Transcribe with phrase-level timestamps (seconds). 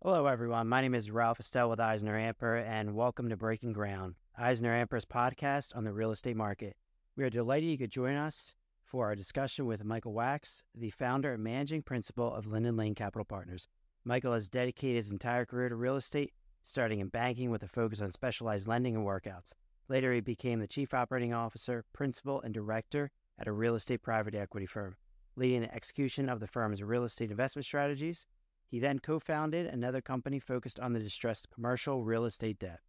[0.00, 0.68] Hello, everyone.
[0.68, 5.82] My name is Ralph Estelle with EisnerAmper, and welcome to Breaking Ground, EisnerAmper's podcast on
[5.82, 6.76] the real estate market.
[7.16, 11.32] We are delighted you could join us for our discussion with Michael Wachs, the founder
[11.32, 13.66] and managing principal of Linden Lane Capital Partners.
[14.04, 18.00] Michael has dedicated his entire career to real estate, starting in banking with a focus
[18.00, 19.52] on specialized lending and workouts.
[19.88, 24.36] Later, he became the chief operating officer, principal, and director at a real estate private
[24.36, 24.94] equity firm,
[25.34, 28.26] leading the execution of the firm's real estate investment strategies
[28.68, 32.80] he then co founded another company focused on the distressed commercial real estate debt.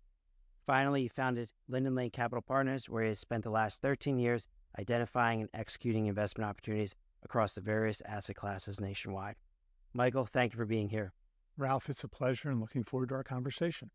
[0.65, 4.47] Finally, he founded Linden Lane Capital Partners, where he has spent the last 13 years
[4.77, 9.35] identifying and executing investment opportunities across the various asset classes nationwide.
[9.93, 11.13] Michael, thank you for being here.
[11.57, 13.89] Ralph, it's a pleasure and looking forward to our conversation.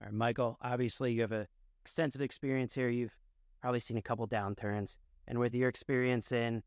[0.00, 1.48] All right, Michael, obviously you have a
[1.82, 2.88] extensive experience here.
[2.88, 3.16] You've
[3.60, 4.98] probably seen a couple downturns.
[5.26, 6.62] And with your experience in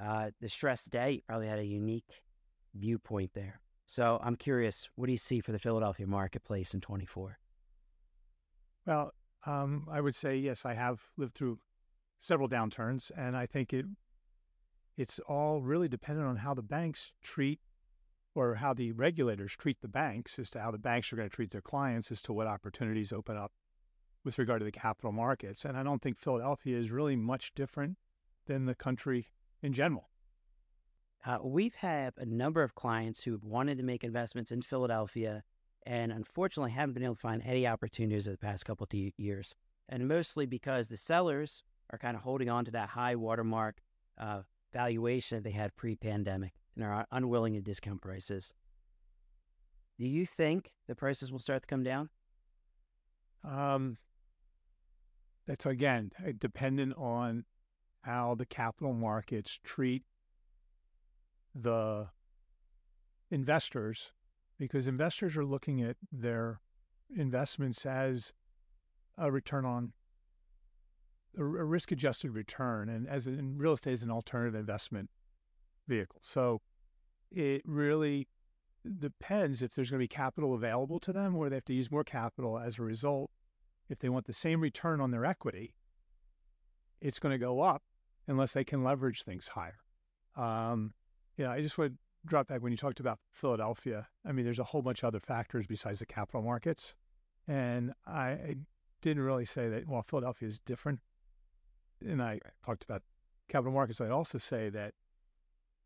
[0.00, 2.20] uh, the stress debt, you probably had a unique
[2.74, 3.60] viewpoint there.
[3.86, 7.38] So I'm curious, what do you see for the Philadelphia marketplace in 24?
[8.86, 9.12] Well,
[9.46, 10.64] um, I would say yes.
[10.64, 11.58] I have lived through
[12.20, 13.86] several downturns, and I think it
[14.96, 17.60] it's all really dependent on how the banks treat
[18.34, 21.34] or how the regulators treat the banks as to how the banks are going to
[21.34, 23.52] treat their clients as to what opportunities open up
[24.24, 25.64] with regard to the capital markets.
[25.64, 27.98] And I don't think Philadelphia is really much different
[28.46, 29.26] than the country
[29.62, 30.10] in general.
[31.26, 35.42] Uh, we've had a number of clients who wanted to make investments in Philadelphia
[35.86, 39.54] and unfortunately haven't been able to find any opportunities over the past couple of years.
[39.88, 43.80] And mostly because the sellers are kind of holding on to that high watermark
[44.18, 48.52] uh, valuation that they had pre pandemic and are unwilling to discount prices.
[49.98, 52.10] Do you think the prices will start to come down?
[53.44, 53.98] Um,
[55.46, 57.44] that's again dependent on
[58.02, 60.02] how the capital markets treat
[61.54, 62.08] the
[63.30, 64.12] investors
[64.58, 66.60] because investors are looking at their
[67.14, 68.32] investments as
[69.18, 69.92] a return on
[71.36, 75.10] a risk adjusted return and as in real estate is an alternative investment
[75.88, 76.20] vehicle.
[76.22, 76.60] So
[77.30, 78.28] it really
[79.00, 81.90] depends if there's going to be capital available to them or they have to use
[81.90, 83.30] more capital as a result.
[83.88, 85.74] If they want the same return on their equity,
[87.00, 87.82] it's going to go up
[88.28, 89.80] unless they can leverage things higher.
[90.36, 90.94] Um,
[91.36, 94.08] yeah, I just want to drop back when you talked about Philadelphia.
[94.24, 96.94] I mean, there's a whole bunch of other factors besides the capital markets.
[97.46, 98.56] And I, I
[99.02, 101.00] didn't really say that, well, Philadelphia is different.
[102.00, 103.02] And I talked about
[103.48, 104.00] capital markets.
[104.00, 104.94] I'd also say that,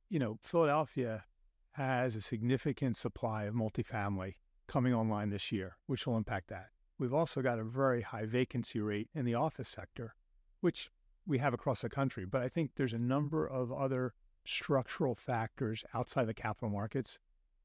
[0.09, 1.25] you know, Philadelphia
[1.73, 4.35] has a significant supply of multifamily
[4.67, 6.69] coming online this year, which will impact that.
[6.99, 10.15] We've also got a very high vacancy rate in the office sector,
[10.61, 10.91] which
[11.27, 12.25] we have across the country.
[12.25, 14.15] But I think there's a number of other
[14.49, 17.19] structural factors outside the capital markets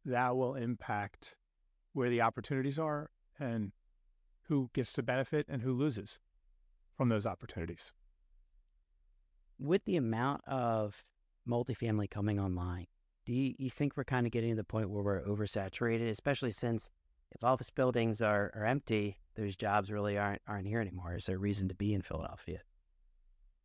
[0.05, 1.35] that will impact
[1.93, 3.71] where the opportunities are and
[4.47, 6.19] who gets to benefit and who loses
[6.97, 7.93] from those opportunities.
[9.57, 11.05] With the amount of
[11.47, 12.87] multifamily coming online,
[13.25, 16.51] do you, you think we're kind of getting to the point where we're oversaturated, especially
[16.51, 16.89] since
[17.31, 21.15] if office buildings are, are empty, those jobs really aren't aren't here anymore.
[21.15, 22.59] Is there a reason to be in Philadelphia?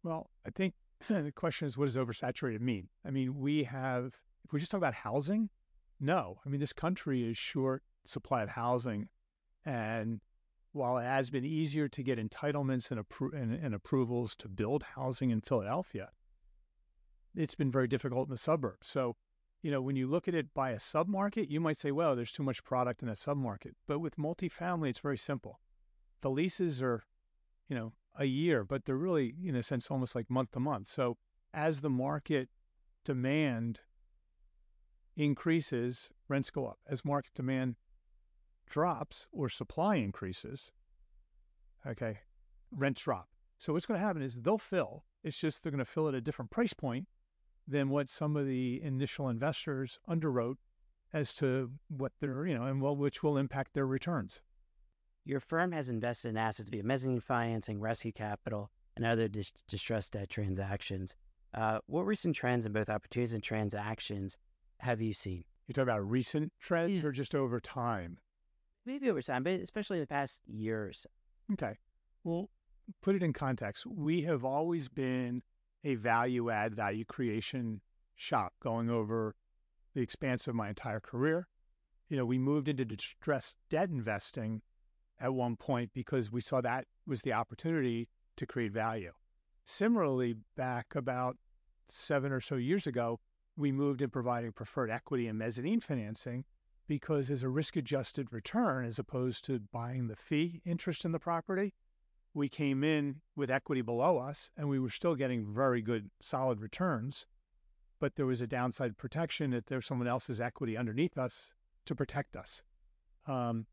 [0.02, 0.74] Well, I think
[1.08, 2.88] the question is, what does oversaturated mean?
[3.04, 5.50] I mean, we have, if we just talk about housing,
[6.00, 6.38] no.
[6.44, 9.08] I mean, this country is short supply of housing.
[9.64, 10.20] And
[10.72, 14.82] while it has been easier to get entitlements and, appro- and, and approvals to build
[14.94, 16.10] housing in Philadelphia,
[17.34, 18.88] it's been very difficult in the suburbs.
[18.88, 19.16] So,
[19.62, 22.32] you know, when you look at it by a submarket, you might say, well, there's
[22.32, 23.72] too much product in that submarket.
[23.86, 25.60] But with multifamily, it's very simple.
[26.20, 27.04] The leases are,
[27.68, 30.88] you know, a year, but they're really, in a sense, almost like month to month.
[30.88, 31.16] So
[31.52, 32.48] as the market
[33.04, 33.80] demand
[35.16, 36.78] increases, rents go up.
[36.88, 37.76] As market demand
[38.68, 40.72] drops or supply increases,
[41.86, 42.18] okay,
[42.70, 43.28] rents drop.
[43.58, 45.04] So what's going to happen is they'll fill.
[45.24, 47.08] It's just they're going to fill at a different price point
[47.66, 50.56] than what some of the initial investors underwrote
[51.12, 54.40] as to what they're, you know, and well, which will impact their returns.
[55.28, 60.12] Your firm has invested in assets via mezzanine financing, rescue capital, and other dis- distressed
[60.12, 61.16] debt transactions.
[61.52, 64.38] Uh, what recent trends in both opportunities and transactions
[64.78, 65.44] have you seen?
[65.66, 68.16] You're talking about recent trends or just over time?
[68.86, 71.06] Maybe over time, but especially in the past years.
[71.52, 71.76] Okay.
[72.24, 72.48] Well,
[73.02, 73.84] put it in context.
[73.84, 75.42] We have always been
[75.84, 77.82] a value add, value creation
[78.14, 79.34] shop going over
[79.94, 81.48] the expanse of my entire career.
[82.08, 84.62] You know, we moved into distressed debt investing
[85.20, 89.12] at one point because we saw that was the opportunity to create value.
[89.64, 91.36] Similarly, back about
[91.88, 93.20] seven or so years ago,
[93.56, 96.44] we moved in providing preferred equity and mezzanine financing
[96.86, 101.18] because as a risk adjusted return, as opposed to buying the fee interest in the
[101.18, 101.74] property,
[102.32, 106.60] we came in with equity below us and we were still getting very good, solid
[106.60, 107.26] returns.
[108.00, 111.52] But there was a downside protection that there's someone else's equity underneath us
[111.86, 112.62] to protect us.
[113.26, 113.66] Um,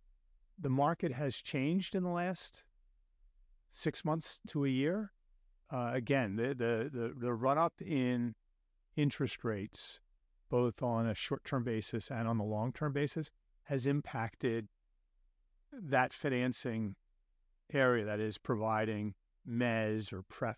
[0.60, 2.64] the market has changed in the last
[3.72, 5.12] six months to a year.
[5.72, 8.36] Uh, again, the, the, the, the run up in
[8.96, 10.00] interest rates,
[10.50, 13.30] both on a short term basis and on the long term basis,
[13.64, 14.68] has impacted
[15.72, 16.96] that financing
[17.74, 19.16] area that is providing
[19.48, 20.58] mez or pref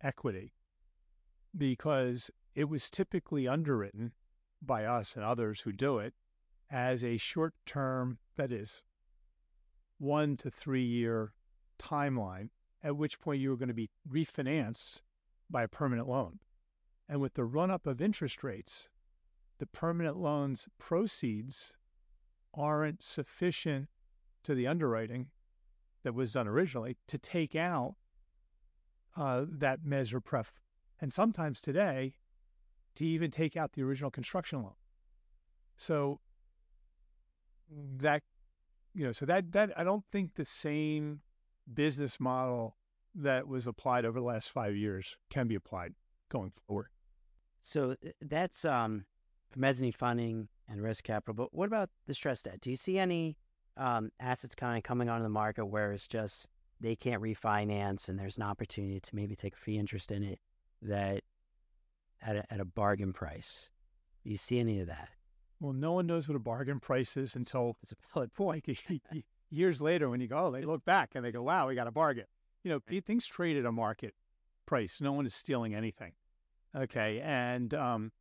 [0.00, 0.52] equity
[1.56, 4.12] because it was typically underwritten
[4.60, 6.14] by us and others who do it
[6.70, 8.82] as a short term, that is,
[9.98, 11.32] one to three year
[11.78, 12.48] timeline,
[12.82, 15.00] at which point you were going to be refinanced
[15.50, 16.38] by a permanent loan.
[17.08, 18.88] And with the run up of interest rates,
[19.58, 21.74] the permanent loans proceeds
[22.54, 23.88] aren't sufficient
[24.44, 25.28] to the underwriting
[26.04, 27.96] that was done originally to take out
[29.16, 30.52] uh, that measure pref.
[31.00, 32.14] And sometimes today,
[32.96, 34.74] to even take out the original construction loan.
[35.76, 36.20] So
[37.70, 38.22] that
[38.94, 41.20] you know, so that that I don't think the same
[41.72, 42.76] business model
[43.14, 45.94] that was applied over the last five years can be applied
[46.30, 46.88] going forward.
[47.62, 49.04] So that's um,
[49.56, 51.34] mezzanine funding and risk capital.
[51.34, 52.60] But what about the stress debt?
[52.60, 53.36] Do you see any
[53.76, 56.48] um, assets kind of coming onto the market where it's just
[56.80, 60.38] they can't refinance and there's an opportunity to maybe take fee interest in it
[60.82, 61.22] that
[62.22, 63.68] at a, at a bargain price?
[64.24, 65.08] Do you see any of that?
[65.60, 68.64] Well, no one knows what a bargain price is until it's a valid point.
[69.50, 71.92] Years later, when you go, they look back and they go, wow, we got a
[71.92, 72.26] bargain.
[72.62, 74.14] You know, things trade at a market
[74.66, 75.00] price.
[75.00, 76.12] No one is stealing anything.
[76.76, 77.20] Okay.
[77.20, 78.12] And, um,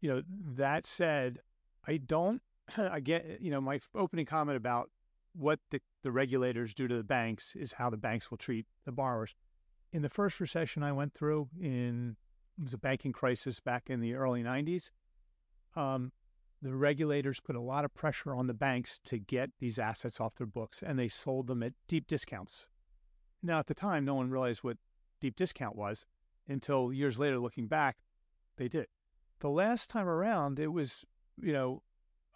[0.00, 0.22] you know,
[0.54, 1.38] that said,
[1.86, 2.40] I don't,
[2.76, 4.90] I get, you know, my opening comment about
[5.34, 8.92] what the, the regulators do to the banks is how the banks will treat the
[8.92, 9.34] borrowers.
[9.92, 12.16] In the first recession I went through in,
[12.58, 14.90] it was a banking crisis back in the early 90s.
[15.74, 16.12] Um,
[16.62, 20.36] the regulators put a lot of pressure on the banks to get these assets off
[20.36, 22.68] their books and they sold them at deep discounts.
[23.42, 24.76] Now, at the time, no one realized what
[25.20, 26.06] deep discount was
[26.48, 27.96] until years later, looking back,
[28.56, 28.86] they did.
[29.40, 31.04] The last time around, it was,
[31.40, 31.82] you know,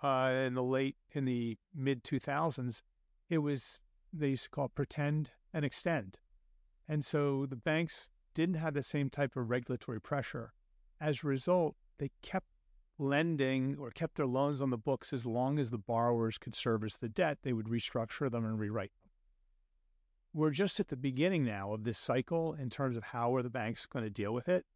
[0.02, 2.82] uh, in the late, in the mid 2000s,
[3.30, 3.80] it was,
[4.12, 6.18] they used to call it pretend and extend.
[6.88, 10.52] And so the banks didn't have the same type of regulatory pressure.
[11.00, 12.46] As a result, they kept
[12.98, 16.96] lending or kept their loans on the books as long as the borrowers could service
[16.96, 19.10] the debt, they would restructure them and rewrite them.
[20.32, 23.50] We're just at the beginning now of this cycle in terms of how are the
[23.50, 24.66] banks going to deal with it.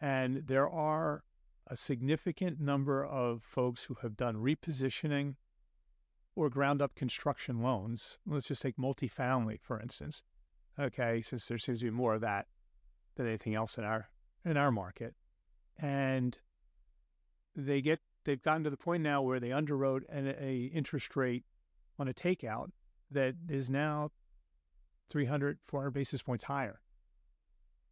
[0.00, 1.24] And there are
[1.66, 5.34] a significant number of folks who have done repositioning
[6.34, 8.18] or ground up construction loans.
[8.26, 10.22] Let's just take multifamily, for instance.
[10.78, 12.46] Okay, since there seems to be more of that
[13.16, 14.08] than anything else in our
[14.44, 15.14] in our market.
[15.78, 16.38] And
[17.56, 21.44] they get they've gotten to the point now where they underwrote an a interest rate
[21.98, 22.68] on a takeout
[23.10, 24.10] that is now
[25.08, 26.80] 300 400 basis points higher.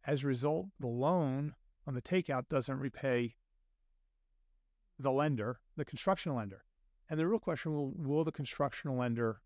[0.05, 3.35] As a result the loan on the takeout doesn't repay
[4.97, 6.63] the lender the construction lender.
[7.09, 9.41] And the real question will will the construction lender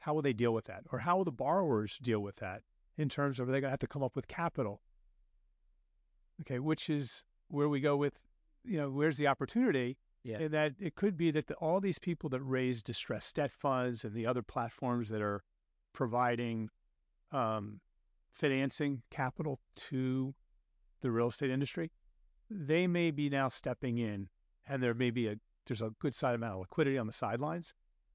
[0.00, 0.84] how will they deal with that?
[0.90, 2.62] Or how will the borrowers deal with that
[2.96, 4.80] in terms of are they going to have to come up with capital?
[6.40, 8.24] Okay which is where we go with
[8.64, 9.96] you know, where's the opportunity?
[10.22, 10.38] Yeah.
[10.38, 14.04] And that it could be that the, all these people that raise distressed debt funds
[14.04, 15.42] and the other platforms that are
[15.92, 16.68] providing
[17.32, 17.80] um,
[18.32, 20.34] financing capital to
[21.00, 21.90] the real estate industry,
[22.50, 24.28] they may be now stepping in,
[24.68, 25.36] and there may be a
[25.66, 27.72] there's a good side amount of liquidity on the sidelines,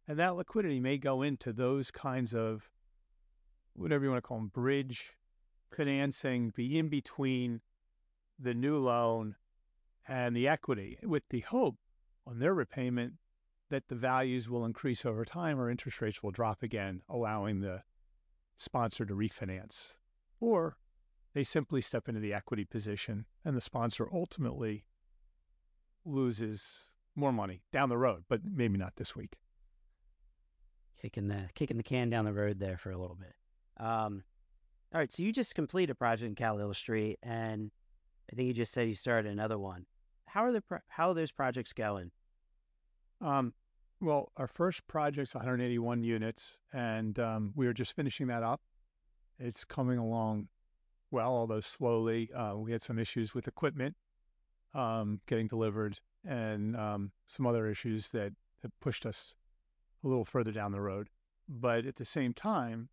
[0.07, 2.69] and that liquidity may go into those kinds of
[3.73, 5.13] whatever you want to call them, bridge
[5.71, 7.61] financing, be in between
[8.39, 9.35] the new loan
[10.07, 11.75] and the equity with the hope
[12.27, 13.13] on their repayment
[13.69, 17.83] that the values will increase over time or interest rates will drop again, allowing the
[18.55, 19.95] sponsor to refinance.
[20.39, 20.77] Or
[21.33, 24.85] they simply step into the equity position and the sponsor ultimately
[26.05, 29.37] loses more money down the road, but maybe not this week.
[31.01, 33.33] Kicking the kicking the can down the road there for a little bit.
[33.77, 34.23] Um,
[34.93, 37.71] all right, so you just completed a project in Cal Street, and
[38.31, 39.85] I think you just said you started another one
[40.35, 42.11] how are the how are those projects going?
[43.21, 43.53] Um,
[44.01, 48.59] well, our first project's 181 units, and um, we are just finishing that up.
[49.39, 50.49] It's coming along
[51.09, 52.29] well, although slowly.
[52.33, 53.95] Uh, we had some issues with equipment
[54.73, 59.35] um, getting delivered, and um, some other issues that that pushed us
[60.03, 61.07] a little further down the road.
[61.47, 62.89] But at the same time,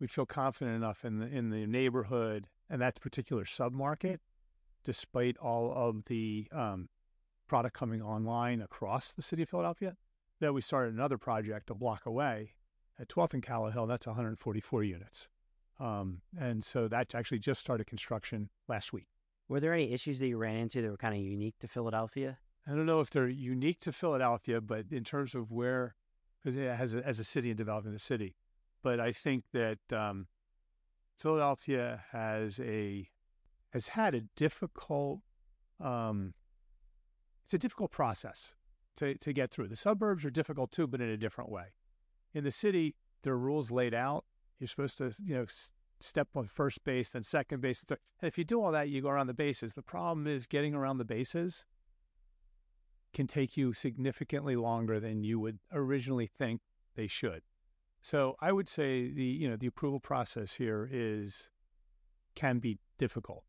[0.00, 4.20] we feel confident enough in the in the neighborhood and that particular submarket,
[4.86, 6.88] despite all of the um,
[7.48, 9.96] product coming online across the city of Philadelphia,
[10.40, 12.52] that we started another project a block away
[12.98, 13.88] at 12th and Callowhill.
[13.88, 15.28] That's 144 units.
[15.78, 19.08] Um, and so that actually just started construction last week.
[19.48, 22.38] Were there any issues that you ran into that were kind of unique to Philadelphia?
[22.66, 25.96] I don't know if they're unique to Philadelphia, but in terms of where,
[26.38, 28.36] because it has a, as a city and developing the city,
[28.82, 30.28] but I think that um,
[31.16, 33.08] Philadelphia has a
[33.70, 35.20] has had a difficult
[35.80, 36.34] um,
[37.44, 38.54] it's a difficult process
[38.96, 39.68] to, to get through.
[39.68, 41.66] The suburbs are difficult too, but in a different way.
[42.34, 44.24] In the city, there are rules laid out.
[44.58, 45.46] You're supposed to, you know,
[46.00, 47.84] step on first base, then second base.
[47.88, 49.74] And if you do all that, you go around the bases.
[49.74, 51.64] The problem is getting around the bases
[53.14, 56.60] can take you significantly longer than you would originally think
[56.96, 57.42] they should.
[58.02, 61.48] So I would say the you know the approval process here is
[62.34, 63.44] can be difficult.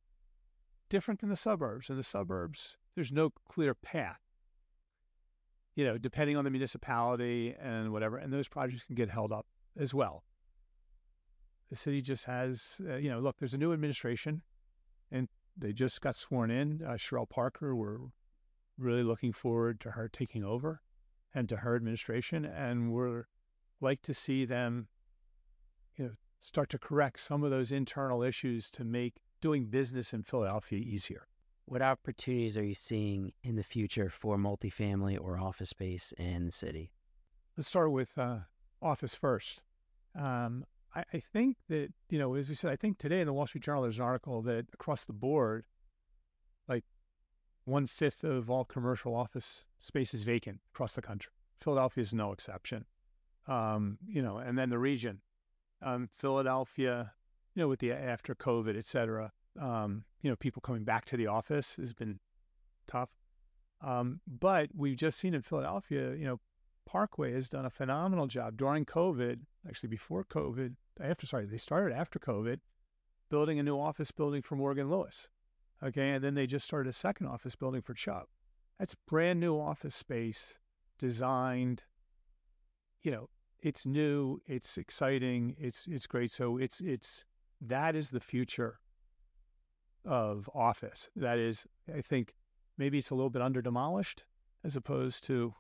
[0.89, 1.89] Different than the suburbs.
[1.89, 4.22] In the suburbs, there's no clear path.
[5.75, 9.46] You know, depending on the municipality and whatever, and those projects can get held up
[9.77, 10.24] as well.
[11.70, 14.41] The city just has, uh, you know, look, there's a new administration,
[15.12, 16.82] and they just got sworn in.
[16.84, 17.98] Uh, Cherelle Parker, we're
[18.77, 20.82] really looking forward to her taking over
[21.34, 23.25] and to her administration, and we're
[23.82, 24.88] like to see them,
[25.96, 30.24] you know, start to correct some of those internal issues to make doing business in
[30.24, 31.27] Philadelphia easier.
[31.65, 36.51] What opportunities are you seeing in the future for multifamily or office space in the
[36.51, 36.91] city?
[37.58, 38.39] Let's start with uh,
[38.82, 39.63] office first.
[40.15, 40.65] Um,
[40.96, 43.48] I, I, think that, you know, as we said, I think today in the Wall
[43.48, 45.65] Street Journal, there's an article that across the board,
[46.67, 46.86] like
[47.65, 51.34] one fifth of all commercial office space is vacant across the country.
[51.60, 52.86] Philadelphia is no exception.
[53.48, 55.22] Um, you know, and then the region,
[55.82, 57.13] um, Philadelphia,
[57.58, 61.18] you know, with the after COVID, et cetera, um, you know, people coming back to
[61.18, 62.20] the office has been
[62.86, 63.10] tough.
[63.82, 66.40] Um, but we've just seen in Philadelphia, you know,
[66.86, 71.96] Parkway has done a phenomenal job during COVID, actually before COVID, after, sorry, they started
[71.96, 72.60] after COVID,
[73.32, 75.28] building a new office building for Morgan Lewis.
[75.84, 76.12] Okay.
[76.12, 78.26] And then they just started a second office building for Chubb.
[78.78, 80.60] That's brand new office space
[81.00, 81.86] designed,
[83.02, 83.30] you know,
[83.64, 86.32] it's new, it's exciting, it's it's great.
[86.32, 87.26] So it's it's
[87.62, 88.80] that is the future
[90.06, 91.10] of office.
[91.16, 92.34] That is, I think
[92.78, 94.24] maybe it's a little bit under demolished
[94.64, 95.54] as opposed to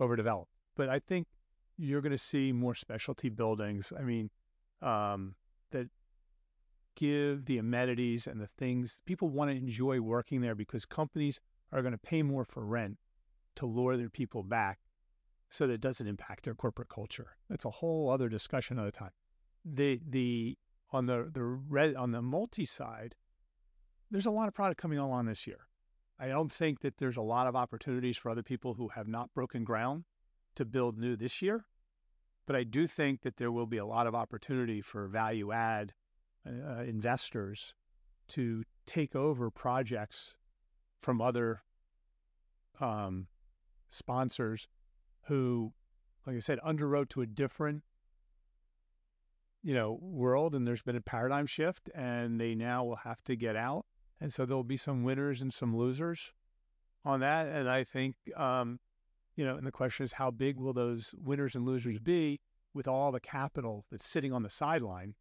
[0.00, 0.50] overdeveloped.
[0.76, 1.26] But I think
[1.78, 3.92] you're going to see more specialty buildings.
[3.98, 4.30] I mean,
[4.80, 5.34] um,
[5.70, 5.88] that
[6.96, 11.40] give the amenities and the things people want to enjoy working there because companies
[11.72, 12.98] are going to pay more for rent
[13.56, 14.78] to lure their people back
[15.50, 17.36] so that it doesn't impact their corporate culture.
[17.48, 19.10] That's a whole other discussion other time.
[19.64, 20.58] The the
[20.90, 23.14] on the the red on the multi side,
[24.10, 25.66] there's a lot of product coming along this year.
[26.18, 29.34] I don't think that there's a lot of opportunities for other people who have not
[29.34, 30.04] broken ground
[30.54, 31.64] to build new this year,
[32.46, 35.94] but I do think that there will be a lot of opportunity for value add
[36.46, 37.74] uh, investors
[38.28, 40.36] to take over projects
[41.00, 41.62] from other
[42.80, 43.28] um,
[43.90, 44.68] sponsors
[45.26, 45.72] who,
[46.26, 47.82] like I said, underwrote to a different
[49.62, 53.36] you know, world and there's been a paradigm shift and they now will have to
[53.36, 53.86] get out.
[54.20, 56.32] And so there'll be some winners and some losers
[57.04, 57.48] on that.
[57.48, 58.80] And I think, um,
[59.36, 62.40] you know, and the question is how big will those winners and losers be
[62.74, 65.14] with all the capital that's sitting on the sideline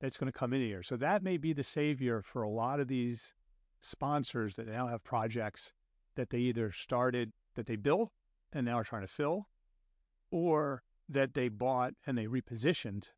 [0.00, 0.82] that's going to come in here?
[0.82, 3.34] So that may be the savior for a lot of these
[3.80, 5.72] sponsors that now have projects
[6.16, 8.10] that they either started, that they built
[8.52, 9.48] and now are trying to fill,
[10.30, 13.10] or that they bought and they repositioned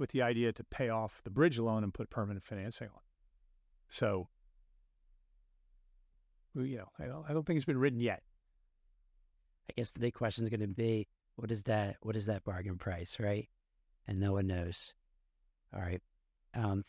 [0.00, 3.02] with the idea to pay off the bridge loan and put permanent financing on.
[3.90, 4.28] So,
[6.54, 8.22] you know, I don't, I don't think it's been written yet.
[9.68, 11.96] I guess the big question is going to be what is that?
[12.02, 13.48] What is that bargain price, right?
[14.08, 14.94] And no one knows.
[15.72, 16.02] All right.
[16.54, 16.84] Um,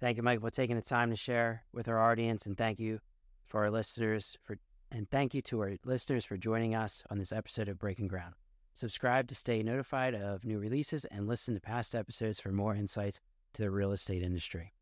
[0.00, 3.00] thank you, Mike, for taking the time to share with our audience, and thank you
[3.46, 4.58] for our listeners for,
[4.90, 8.34] and thank you to our listeners for joining us on this episode of Breaking Ground.
[8.76, 13.20] Subscribe to stay notified of new releases and listen to past episodes for more insights
[13.52, 14.72] to the real estate industry.